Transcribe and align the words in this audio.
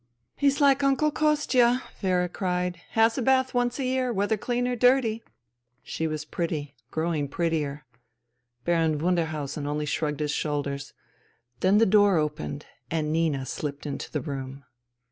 "He's 0.35 0.59
like 0.59 0.81
Uncle 0.81 1.11
Kostia!" 1.11 1.83
Vera 2.01 2.27
cried. 2.27 2.81
"Ha 2.95 3.11
a 3.15 3.21
bath 3.21 3.53
once 3.53 3.77
a 3.77 3.83
year— 3.83 4.11
whether 4.11 4.35
clean 4.35 4.67
or 4.67 4.75
dirty." 4.75 5.21
SIj 5.85 6.09
was 6.09 6.25
pretty, 6.25 6.73
growing 6.89 7.27
prettier. 7.27 7.85
Baron 8.65 8.97
Wunderhausen 8.97 9.67
only 9.67 9.85
shrugged 9.85 10.19
his 10.19 10.31
shoulder; 10.31 10.79
Then 11.59 11.77
the 11.77 11.85
door 11.85 12.17
opened 12.17 12.65
and 12.89 13.13
Nina 13.13 13.45
slipped 13.45 13.85
into 13.85 14.11
th 14.11 14.25
room. 14.25 14.63